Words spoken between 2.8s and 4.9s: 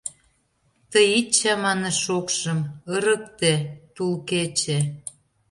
ырыкте, тул кече.